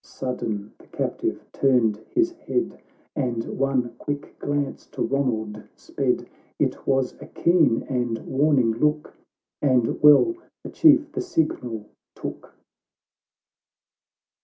[0.03, 2.81] "—Sudden the captive turned his head,
[3.15, 6.27] And one quick glance to Ronald sped.
[6.57, 9.15] It was a keen and warning look,
[9.61, 10.33] And well
[10.63, 11.85] the Chief the signal
[12.15, 12.55] took.